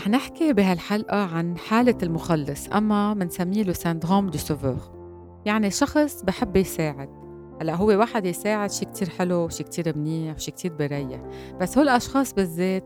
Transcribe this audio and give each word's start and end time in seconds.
رح 0.00 0.08
نحكي 0.08 0.52
بهالحلقة 0.52 1.16
عن 1.16 1.58
حالة 1.58 1.94
المخلص 2.02 2.68
أما 2.68 3.14
منسميه 3.14 3.62
له 3.62 3.72
syndrome 3.72 4.30
du 4.30 4.38
sauveur 4.38 4.76
يعني 5.44 5.70
شخص 5.70 6.22
بحب 6.22 6.56
يساعد. 6.56 7.08
هلأ 7.60 7.74
هو 7.74 7.86
واحد 7.86 8.26
يساعد 8.26 8.70
شيء 8.70 8.88
كتير 8.88 9.08
حلو 9.08 9.44
وشيء 9.44 9.66
كتير 9.66 9.98
منيح 9.98 10.34
وشيء 10.34 10.54
كتير 10.54 10.72
بريح. 10.72 11.20
بس 11.60 11.78
هول 11.78 11.88
الأشخاص 11.88 12.34
بالذات 12.34 12.84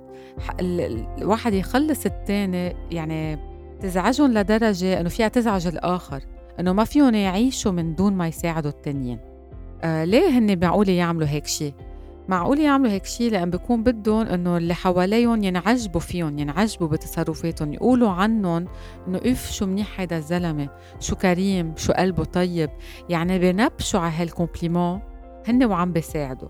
الواحد 0.61 1.55
يخلص 1.55 2.07
التاني 2.07 2.77
يعني 2.91 3.39
تزعجهم 3.81 4.33
لدرجة 4.33 5.01
إنه 5.01 5.09
فيها 5.09 5.29
تزعج 5.29 5.67
الآخر 5.67 6.23
إنه 6.61 6.73
ما 6.73 6.85
فيهم 6.85 7.15
يعيشوا 7.15 7.73
من 7.73 7.95
دون 7.95 8.13
ما 8.13 8.29
يساعدوا 8.29 8.71
التانيين. 8.71 9.19
آه 9.83 10.05
ليه 10.05 10.29
هن 10.29 10.59
معقولة 10.61 10.93
يعملوا 10.93 11.29
هيك 11.29 11.47
شيء 11.47 11.75
معقول 12.29 12.61
يعملوا 12.61 12.93
هيك 12.93 13.05
شيء 13.05 13.31
لأن 13.31 13.51
بيكون 13.51 13.83
بدهم 13.83 14.27
إنه 14.27 14.57
اللي 14.57 14.75
حواليهم 14.75 15.45
ينعجبوا 15.45 16.01
فيهم 16.01 16.39
ينعجبوا 16.39 16.89
بتصرفاتهم 16.89 17.73
يقولوا 17.73 18.11
عنهم 18.11 18.67
إنه 19.09 19.19
إف 19.19 19.53
شو 19.53 19.67
منيح 19.67 20.01
هيدا 20.01 20.17
الزلمة 20.17 20.69
شو 21.01 21.17
كريم 21.17 21.73
شو 21.77 21.93
قلبه 21.93 22.25
طيب. 22.25 22.71
يعني 23.09 23.39
بنبشوا 23.39 24.01
على 24.01 24.13
هال 24.13 24.26
compliments 24.26 25.01
هن 25.47 25.65
وعم 25.65 25.93
بيساعدوا. 25.93 26.49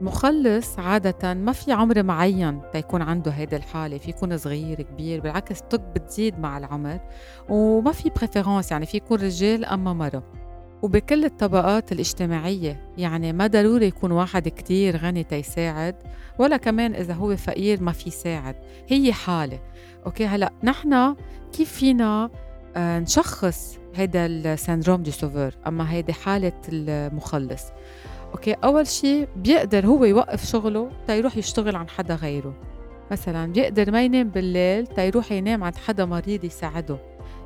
مخلص 0.00 0.78
عادة 0.78 1.34
ما 1.34 1.52
في 1.52 1.72
عمر 1.72 2.02
معين 2.02 2.60
تيكون 2.72 3.02
عنده 3.02 3.30
هيدي 3.30 3.56
الحالة 3.56 3.98
في 3.98 4.10
يكون 4.10 4.38
صغير 4.38 4.82
كبير 4.82 5.20
بالعكس 5.20 5.62
بتزيد 5.72 6.38
مع 6.38 6.58
العمر. 6.58 7.00
وما 7.48 7.92
في 7.92 8.10
préférence 8.10 8.72
يعني 8.72 8.86
في 8.86 8.96
يكون 8.96 9.20
رجال 9.20 9.64
أما 9.64 9.92
مرة. 9.92 10.45
وبكل 10.86 11.24
الطبقات 11.24 11.92
الاجتماعية 11.92 12.80
يعني 12.98 13.32
ما 13.32 13.46
ضروري 13.46 13.86
يكون 13.86 14.12
واحد 14.12 14.48
كتير 14.48 14.96
غني 14.96 15.24
تيساعد 15.24 15.94
ولا 16.38 16.56
كمان 16.56 16.94
إذا 16.94 17.14
هو 17.14 17.36
فقير 17.36 17.82
ما 17.82 17.92
في 17.92 18.10
ساعد. 18.10 18.56
هي 18.88 19.12
حالة. 19.12 19.58
okay 20.06 20.26
هلأ 20.26 20.52
نحن 20.62 21.16
كيف 21.52 21.72
فينا 21.72 22.30
آه 22.76 22.98
نشخص 22.98 23.78
هيدا 23.94 24.26
ال 24.26 24.34
syndrome 24.34 25.02
du 25.02 25.10
sauveur 25.10 25.50
أما 25.66 25.92
هيدي 25.92 26.12
حالة 26.12 26.52
المخلص. 26.68 27.62
okay 28.34 28.52
أول 28.52 28.86
شيء 28.86 29.28
بيقدر 29.36 29.86
هو 29.86 30.04
يوقف 30.04 30.44
شغله 30.44 30.90
تيروح 31.06 31.36
يشتغل 31.36 31.76
عن 31.76 31.88
حدا 31.88 32.14
غيره. 32.14 32.54
مثلا 33.10 33.52
بيقدر 33.52 33.90
ما 33.90 34.04
ينام 34.04 34.28
بالليل 34.28 34.86
تيروح 34.86 35.32
ينام 35.32 35.64
عند 35.64 35.76
حدا 35.76 36.04
مريض 36.04 36.44
يساعده. 36.44 36.98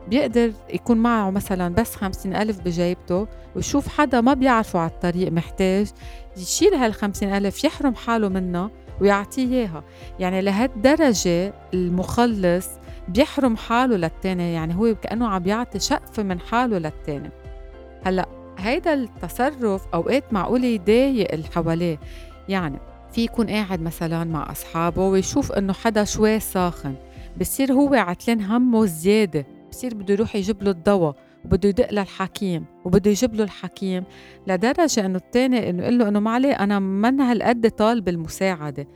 بيقدر 0.09 0.53
يكون 0.73 0.97
معه 0.97 1.31
مثلا 1.31 1.75
بس 1.75 1.95
خمسين 1.95 2.37
ألف 2.37 2.61
بجيبته 2.61 3.27
ويشوف 3.57 3.89
حدا 3.89 4.21
ما 4.21 4.35
بيعرفه 4.35 4.79
على 4.79 4.91
الطريق 4.91 5.33
محتاج 5.33 5.87
يشيل 6.37 6.75
هالخمسين 6.75 7.35
ألف 7.35 7.65
يحرم 7.65 7.95
حاله 7.95 8.29
منها 8.29 8.71
ويعطيه 9.01 9.55
إياها. 9.55 9.85
يعني 10.19 10.41
لهالدرجة 10.41 11.55
المخلص 11.75 12.69
بيحرم 13.09 13.57
حاله 13.57 13.97
للتاني 13.97 14.53
يعني 14.53 14.75
هو 14.75 14.95
كأنه 14.95 15.29
عم 15.29 15.43
بيعطي 15.43 15.79
شقفة 15.79 16.23
من 16.23 16.41
حاله 16.41 16.79
للتاني. 16.79 17.31
هلأ 18.07 18.29
هيدا 18.59 18.95
التصرف 18.95 19.83
أوقات 19.95 20.33
معقول 20.33 20.65
يضايق 20.65 21.33
اللي 21.33 21.47
حواليه. 21.55 21.99
يعني 22.49 22.79
في 23.13 23.25
يكون 23.25 23.51
قاعد 23.51 23.83
مثلا 23.83 24.25
مع 24.25 24.51
أصحابه 24.51 25.07
ويشوف 25.07 25.53
إنه 25.53 25.73
حدا 25.73 26.05
شوي 26.05 26.41
ساخن 26.41 26.95
بصير 27.41 27.73
هو 27.73 27.95
عتلان 27.95 28.41
همه 28.43 28.87
زيادة. 28.87 29.47
بصير 29.71 29.95
بده 29.95 30.15
يروح 30.15 30.37
يجيب 30.37 30.63
له 30.63 30.71
الدواء 30.71 31.17
وبده 31.45 31.69
يدق 31.69 31.93
للحكيم 31.93 32.65
وبده 32.85 33.11
يجيب 33.11 33.35
له 33.35 33.45
الحكيم 33.45 34.05
لدرجة 34.47 35.07
إنه 35.07 35.19
الثاني 35.19 35.71
إنه 35.71 35.83
يقول 35.83 35.99
له 35.99 36.09
إنه 36.09 36.21
ما 36.21 36.31
عليه 36.31 36.53
أنا 36.53 36.79
من 36.79 37.21
هالقد 37.21 37.71
طالب 37.71 38.09
المساعدة. 38.09 38.89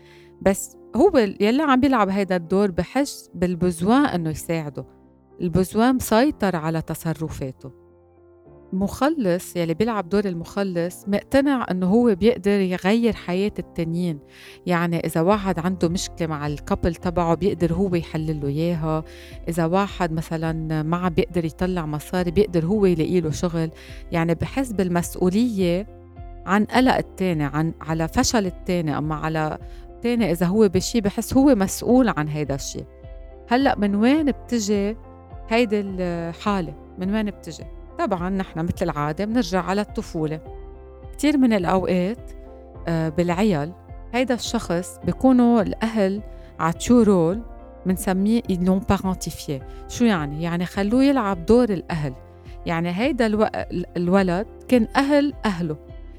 بس 0.42 0.76
هو 0.96 1.18
يلي 1.40 1.62
عم 1.62 1.80
بيلعب 1.80 2.08
هيدا 2.08 2.36
الدور 2.36 2.70
بحس 2.70 3.30
بالبزوان 3.34 4.04
إنه 4.04 4.30
يساعده. 4.30 4.84
البزوان 5.40 5.94
مسيطر 5.94 6.56
على 6.56 6.82
تصرفاته. 6.82 7.83
مخلص 8.74 9.56
يلي 9.56 9.74
بيلعب 9.74 10.08
دور 10.08 10.24
المخلص 10.24 11.04
مقتنع 11.08 11.66
انه 11.70 11.86
هو 11.86 12.14
بيقدر 12.14 12.50
يغير 12.50 13.12
حياة 13.12 13.52
التانيين. 13.58 14.18
يعني 14.66 14.98
إذا 15.06 15.20
واحد 15.20 15.58
عنده 15.58 15.88
مشكلة 15.88 16.26
مع 16.28 16.46
الكابل 16.46 16.94
تبعه 16.94 17.34
بيقدر 17.34 17.72
هو 17.72 17.94
يحل 17.94 18.40
له 18.40 18.48
إياها. 18.48 19.04
إذا 19.48 19.66
واحد 19.66 20.12
مثلا 20.12 20.82
ما 20.82 20.96
عم 20.96 21.08
بيقدر 21.08 21.44
يطلع 21.44 21.86
مصاري 21.86 22.30
بيقدر 22.30 22.66
هو 22.66 22.86
يلاقي 22.86 23.20
له 23.20 23.30
شغل. 23.30 23.70
يعني 24.12 24.34
بحس 24.34 24.72
بالمسؤولية 24.72 25.86
عن 26.46 26.64
قلق 26.64 26.96
التاني 26.96 27.44
عن 27.44 27.74
على 27.80 28.08
فشل 28.08 28.46
التاني. 28.46 28.98
أما 28.98 29.14
على 29.14 29.58
التاني 29.90 30.32
إذا 30.32 30.46
هو 30.46 30.68
بشي 30.68 31.00
بحس 31.00 31.34
هو 31.34 31.54
مسؤول 31.54 32.08
عن 32.08 32.28
هيدا 32.28 32.54
الشيء 32.54 32.84
هلأ 33.48 33.78
من 33.78 33.94
وين 33.94 34.30
بتجي 34.30 34.96
هيدي 35.48 35.80
الحالة؟ 35.80 36.74
من 36.98 37.14
وين 37.14 37.30
بتجي؟ 37.30 37.64
طبعا 37.98 38.30
نحن 38.30 38.60
مثل 38.60 38.74
العادة 38.82 39.24
بنرجع 39.24 39.62
على 39.62 39.80
الطفولة. 39.80 40.40
كتير 41.12 41.38
من 41.38 41.52
الأوقات 41.52 42.30
آه، 42.88 43.08
بالعيال 43.08 43.72
هيدا 44.14 44.34
الشخص 44.34 44.98
بيكونوا 45.04 45.62
الأهل 45.62 46.22
عطشو 46.58 47.02
رول 47.02 47.42
بنسميه 47.86 48.42
شو 49.88 50.04
يعني؟ 50.04 50.42
يعني 50.42 50.66
خلوه 50.66 51.04
يلعب 51.04 51.46
دور 51.46 51.70
الأهل. 51.70 52.14
يعني 52.66 52.90
هيدا 52.90 53.26
ألو... 53.26 53.48
الولد 53.96 54.46
كان 54.68 54.88
أهل 54.96 55.34
أهله. 55.44 55.76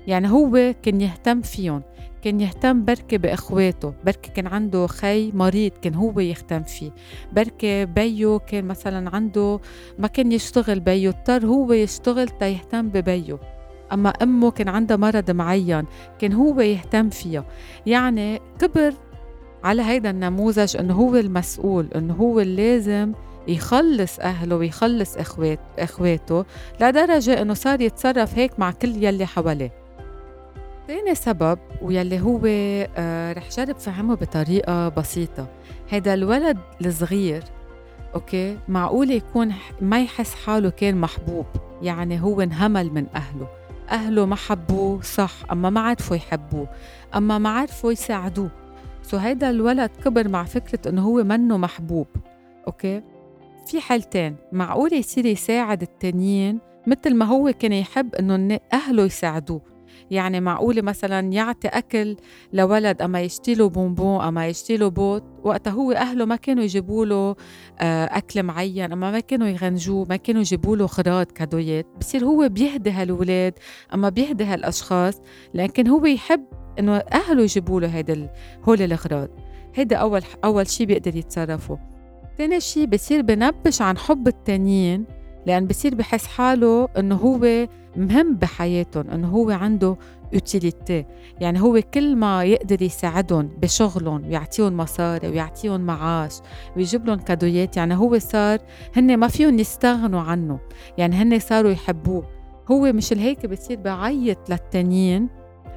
يعني 0.08 0.30
هو 0.30 0.74
كان 0.84 1.02
يهتم 1.02 1.42
فيهم 1.42 1.82
كان 2.22 2.40
يهتم 2.42 2.86
بركة 2.86 3.18
بإخواته 3.18 3.94
بركة 4.06 4.32
كان 4.32 4.48
عنده 4.48 4.88
خي 4.88 5.32
مريض 5.32 5.72
كان 5.82 5.96
هو 5.96 6.20
يهتم 6.20 6.64
فيه 6.64 6.92
بركة 7.34 7.84
بيو 7.84 8.40
كان 8.40 8.66
مثلا 8.66 9.16
عنده 9.16 9.60
ما 10.00 10.08
كان 10.08 10.32
يشتغل 10.32 10.80
بيو 10.80 11.12
اضطر 11.12 11.46
هو 11.46 11.74
يشتغل 11.74 12.30
تيهتم 12.30 12.90
ببيو. 12.90 13.40
أما 13.94 14.10
أمه 14.10 14.52
كان 14.52 14.68
عندها 14.68 14.98
مرض 14.98 15.32
معين 15.32 15.86
كان 16.20 16.34
هو 16.34 16.62
يهتم 16.62 17.10
فيها 17.10 17.46
يعني 17.86 18.42
كبر 18.60 18.94
على 19.64 19.82
هيدا 19.82 20.10
النموذج 20.10 20.78
إنه 20.78 20.94
هو 20.94 21.16
المسؤول 21.16 21.88
إنه 21.96 22.14
هو 22.14 22.40
اللازم 22.40 23.14
يخلص 23.48 24.20
أهله 24.20 24.56
ويخلص 24.56 25.18
اخوات 25.18 25.60
إخواته 25.80 26.46
لدرجة 26.82 27.42
إنه 27.42 27.54
صار 27.54 27.82
يتصرف 27.82 28.38
هيك 28.38 28.60
مع 28.60 28.72
كل 28.72 29.04
يلي 29.04 29.26
حواليه. 29.26 29.85
تاني 30.88 31.16
سبب 31.16 31.60
ويلي 31.82 32.20
هو 32.22 32.42
آه 32.46 33.34
رح 33.34 33.50
جرب 33.50 33.78
فهمه 33.78 34.16
بطريقة 34.16 34.90
بسيطة. 34.90 35.48
هيدا 35.90 36.14
الولد 36.14 36.58
الصغير 36.86 37.44
okay 38.16 38.58
معقول 38.68 39.12
يكون 39.12 39.54
ما 39.82 40.02
يحس 40.02 40.36
حاله 40.36 40.70
كان 40.70 40.98
محبوب 40.98 41.46
يعني 41.82 42.22
هو 42.22 42.42
انهمل 42.42 42.94
من 42.94 43.06
أهله. 43.16 43.48
أهله 43.92 44.26
ما 44.26 44.36
حبوه 44.36 45.02
صح 45.02 45.32
أما 45.52 45.70
ما 45.70 45.82
عرفوا 45.82 46.16
يحبوه 46.16 46.68
أما 47.16 47.38
ما 47.38 47.50
عرفوا 47.50 47.92
يساعدوه. 47.92 48.50
so 49.04 49.18
هيدا 49.18 49.50
الولد 49.50 49.90
كبر 50.06 50.28
مع 50.28 50.44
فكرة 50.44 50.90
إنه 50.90 51.02
هو 51.02 51.24
منه 51.24 51.58
محبوب 51.58 52.08
okay؟ 52.68 53.02
في 53.68 53.82
حالتين 53.82 54.36
معقول 54.52 54.94
يصير 54.94 55.26
يساعد 55.26 55.82
التانيين 55.82 56.60
مثل 56.88 57.16
ما 57.16 57.26
هو 57.26 57.54
كان 57.60 57.74
يحب 57.74 58.16
إنه 58.16 58.60
أهله 58.74 59.04
يساعدوه. 59.04 59.75
يعني 60.12 60.42
معقولة 60.42 60.82
مثلا 60.82 61.20
يعطي 61.20 61.68
أكل 61.68 62.18
لولد 62.54 63.02
أما 63.02 63.22
يشتي 63.22 63.56
له 63.56 63.70
بونبون 63.70 64.22
أما 64.22 64.48
يشتي 64.48 64.78
له 64.78 64.88
بوت 64.88 65.24
وقتها 65.44 65.72
هو 65.72 65.92
أهله 65.92 66.26
ما 66.26 66.36
كانوا 66.36 66.64
يجيبوا 66.64 67.06
له 67.06 67.36
آه، 67.80 68.06
أكل 68.06 68.44
معين 68.44 68.92
أما 68.92 69.12
ما 69.12 69.20
كانوا 69.20 69.48
يغنجوه 69.48 70.06
ما 70.10 70.16
كانوا 70.16 70.42
يجيبوا 70.42 70.76
له 70.78 70.88
خراط 70.88 71.32
كادويات. 71.32 71.88
بصير 72.00 72.26
هو 72.26 72.50
بيهدي 72.50 72.92
هالولاد 72.92 73.54
أما 73.94 74.10
بيهدي 74.10 74.44
هالأشخاص 74.44 75.22
لكن 75.54 75.88
هو 75.88 76.06
يحب 76.06 76.46
إنه 76.80 76.98
أهله 76.98 77.44
يجيبوا 77.44 77.82
له 77.82 77.88
هيدا 77.88 78.30
هول 78.64 78.82
الأغراض 78.82 79.30
هيدا 79.76 79.96
أول 79.96 80.22
أول 80.44 80.68
شيء 80.68 80.88
بيقدر 80.88 81.16
يتصرفوا 81.16 81.78
تاني 82.38 82.60
شيء 82.60 82.86
بصير 82.86 83.22
بنبش 83.22 83.82
عن 83.82 83.98
حب 83.98 84.28
التانيين 84.28 85.06
لأن 85.46 85.68
بصير 85.68 85.96
بحس 85.96 86.28
حاله 86.28 86.88
إنه 86.98 87.16
هو 87.16 87.68
مهم 87.98 88.36
بحياتهم 88.36 89.10
إنه 89.10 89.28
هو 89.28 89.52
عنده 89.52 89.98
utilité 90.34 91.06
يعني 91.42 91.62
هو 91.62 91.82
كل 91.94 92.16
ما 92.16 92.44
يقدر 92.44 92.82
يساعدهم 92.82 93.50
بشغلهم 93.62 94.28
ويعطيهم 94.28 94.78
مصاري 94.78 95.28
ويعطيهم 95.28 95.82
معاش 95.82 96.34
ويجيب 96.78 97.06
لهم 97.06 97.20
كادويات. 97.20 97.78
يعني 97.78 97.96
هو 97.96 98.20
صار 98.20 98.60
هن 98.96 99.18
ما 99.18 99.28
فيهم 99.28 99.60
يستغنوا 99.60 100.22
عنه. 100.22 100.60
يعني 100.98 101.16
هن 101.16 101.40
صاروا 101.40 101.72
يحبوه. 101.72 102.24
هو 102.72 102.94
مش 102.94 103.14
هيك 103.14 103.46
بصير 103.46 103.80
بيعطي 103.80 104.50
للتانيين؟ 104.50 105.30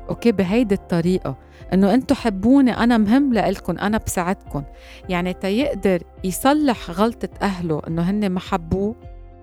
okay 0.08 0.32
بهيدي 0.32 0.74
الطريقة. 0.74 1.36
إنه 1.72 1.94
أنتم 1.94 2.14
حبوني 2.14 2.70
أنا 2.70 2.98
مهم 2.98 3.34
لإلكم 3.34 3.78
أنا 3.78 3.98
بساعدكم. 3.98 4.62
يعني 5.08 5.32
تيقدر 5.32 6.02
يصلح 6.24 6.90
غلطة 6.90 7.28
أهله 7.42 7.82
إنه 7.88 8.02
هن 8.02 8.28
ما 8.30 8.40
حبوه 8.40 8.94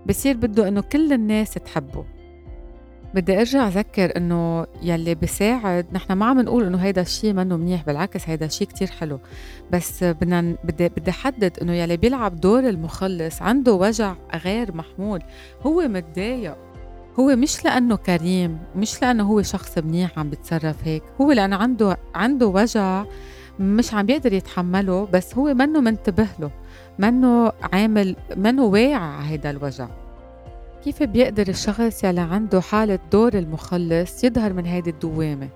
بصير 0.05 0.37
بده 0.37 0.67
إنه 0.67 0.81
كل 0.81 1.13
الناس 1.13 1.53
تحبه. 1.53 2.05
بدي 3.13 3.39
أرجع 3.39 3.67
أذكر 3.67 4.17
إنه 4.17 4.65
يلي 4.81 5.15
بيساعد 5.15 5.85
نحن 5.93 6.13
ما 6.13 6.25
عم 6.25 6.41
نقول 6.41 6.63
إنه 6.63 6.77
هيدا 6.77 7.01
الشيء 7.01 7.33
منه 7.33 7.57
منيح 7.57 7.83
بالعكس 7.83 8.29
هيدا 8.29 8.45
الشيء 8.45 8.67
كتير 8.67 8.87
حلو. 8.87 9.19
بس 9.71 10.03
بدنا 10.03 10.55
بدي 10.63 10.89
بدي 10.89 11.11
أحدد 11.11 11.59
إنه 11.61 11.73
يلي 11.73 11.97
بيلعب 11.97 12.35
دور 12.41 12.69
المخلص 12.69 13.41
عنده 13.41 13.73
وجع 13.73 14.15
غير 14.45 14.75
محمول 14.75 15.21
هو 15.61 15.81
متضايق. 15.87 16.57
هو 17.19 17.35
مش 17.35 17.65
لأنه 17.65 17.95
كريم 17.95 18.59
مش 18.75 19.01
لأنه 19.01 19.23
هو 19.23 19.41
شخص 19.41 19.77
منيح 19.77 20.19
عم 20.19 20.29
بيتصرف 20.29 20.75
هيك 20.83 21.03
هو 21.21 21.31
لأنه 21.31 21.55
عنده 21.55 21.97
عنده 22.15 22.47
وجع 22.47 23.05
مش 23.59 23.93
عم 23.93 24.05
بيقدر 24.05 24.33
يتحمله 24.33 25.07
بس 25.13 25.35
هو 25.35 25.53
منه 25.53 25.81
منتبه 25.81 26.27
له 26.39 26.51
منه 26.99 27.51
عامل 27.73 28.15
منه 28.35 28.63
واعي 28.63 28.93
على 28.93 29.29
هيدا 29.29 29.49
الوجع. 29.49 29.87
كيف 30.85 31.03
بيقدر 31.03 31.47
الشخص 31.47 32.03
يلي 32.03 32.21
عنده 32.21 32.61
حالة 32.61 32.99
دور 33.11 33.33
المخلص 33.33 34.23
يظهر 34.23 34.53
من 34.53 34.65
هيدي 34.65 34.89
الدوامة؟ 34.89 35.49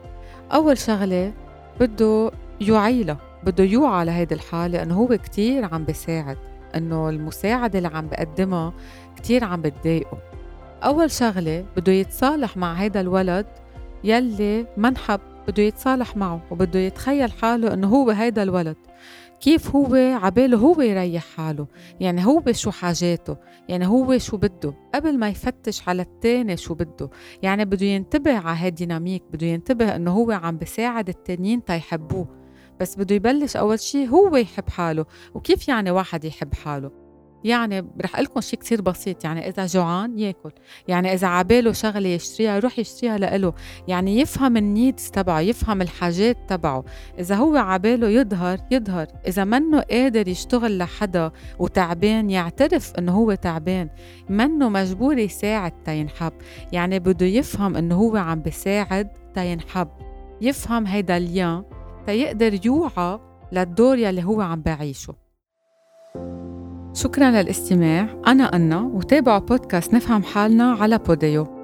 أول 0.54 0.78
شغلة 0.78 1.34
بده 1.80 2.32
يوعي 2.62 3.16
بده 3.44 3.64
يوعى 3.64 4.06
لهيدي 4.06 4.36
الحالة 4.36 4.84
إنه 4.84 4.96
هو 4.96 5.08
كتير 5.08 5.66
عم 5.66 5.84
بيساعد 5.86 6.38
إنه 6.76 7.10
المساعدة 7.10 7.80
اللي 7.80 7.90
عم 7.98 8.08
بقدمها 8.08 8.74
كتير 9.16 9.44
عم 9.44 9.62
بتضايقه 9.62 10.18
أول 10.84 11.12
شغلة 11.12 11.66
بده 11.78 11.92
يتصالح 11.92 12.58
مع 12.58 12.74
هيدا 12.74 13.02
الولد 13.02 13.46
يلي 14.04 14.66
منحب 14.78 15.20
بده 15.48 15.64
يتصالح 15.64 16.18
معه 16.18 16.42
وبده 16.52 16.80
يتخيل 16.80 17.32
حاله 17.32 17.74
إنه 17.74 17.88
هو 17.88 18.10
هيدا 18.10 18.44
الولد 18.44 18.78
كيف 19.40 19.76
هو 19.76 19.96
عباله 19.96 20.58
هو 20.58 20.82
يريح 20.82 21.26
حاله؟ 21.36 21.68
يعني 22.00 22.26
هو 22.26 22.44
شو 22.52 22.72
حاجاته؟ 22.72 23.38
يعني 23.70 23.88
هو 23.88 24.18
شو 24.18 24.38
بده؟ 24.38 24.74
قبل 24.96 25.18
ما 25.18 25.30
يفتش 25.30 25.88
على 25.88 26.02
التاني 26.02 26.58
شو 26.58 26.74
بده؟ 26.74 27.10
يعني 27.44 27.66
بده 27.66 27.86
ينتبه 27.86 28.38
على 28.38 28.58
هالديناميك 28.58 29.24
بده 29.34 29.48
ينتبه 29.48 29.96
إنه 29.96 30.12
هو 30.12 30.32
عم 30.32 30.58
بساعد 30.58 31.10
التانيين 31.10 31.66
تيحبوه 31.66 32.28
بس 32.80 32.96
بده 32.96 33.16
يبلش 33.16 33.56
أول 33.58 33.80
شيء 33.80 34.08
هو 34.08 34.36
يحب 34.36 34.70
حاله. 34.70 35.06
وكيف 35.34 35.68
يعني 35.68 35.92
واحد 35.92 36.26
يحب 36.26 36.54
حاله؟ 36.54 37.09
يعني 37.44 37.88
رح 38.02 38.20
لكم 38.20 38.42
شيء 38.42 38.60
كثير 38.60 38.82
بسيط 38.82 39.24
يعني 39.24 39.50
إذا 39.50 39.66
جوعان 39.66 40.20
ياكل 40.20 40.52
يعني 40.88 41.14
إذا 41.14 41.28
عباله 41.28 41.72
شغلة 41.72 42.10
يشتريها 42.10 42.56
يروح 42.56 42.80
يشتريها 42.80 43.18
لإله 43.18 43.54
يعني 43.88 44.20
يفهم 44.20 44.58
النيدز 44.58 45.10
تبعه 45.10 45.40
يفهم 45.40 45.82
الحاجات 45.82 46.38
تبعه 46.48 46.86
إذا 47.20 47.36
هو 47.36 47.56
عباله 47.56 48.08
يظهر 48.10 48.60
يظهر 48.72 49.08
إذا 49.28 49.44
منه 49.44 49.80
قادر 49.80 50.28
يشتغل 50.28 50.78
لحدا 50.78 51.32
وتعبان 51.60 52.30
يعترف 52.30 52.94
إنه 53.00 53.12
هو 53.12 53.34
تعبان 53.34 53.90
منه 54.30 54.70
مجبور 54.70 55.18
يساعد 55.18 55.84
تينحب 55.86 56.34
يعني 56.72 57.00
بده 57.00 57.26
يفهم 57.26 57.76
إنه 57.76 57.96
هو 57.96 58.18
عم 58.18 58.42
بيساعد 58.42 59.08
تينحب 59.36 59.88
يفهم 60.42 60.88
هيدا 60.88 61.18
اليان 61.18 61.64
تيقدر 62.06 62.66
يوعى 62.66 63.20
للدور 63.52 63.98
يلي 63.98 64.24
هو 64.24 64.42
عم 64.42 64.62
بعيشه. 64.62 65.29
شكرا 67.00 67.32
للاستماع. 67.32 68.08
أنا 68.28 68.56
أنا 68.56 68.80
وتابعوا 68.80 69.40
بودكاست 69.40 69.94
نفهم 69.94 70.24
حالنا 70.24 70.72
على 70.72 70.98
بوديو. 70.98 71.59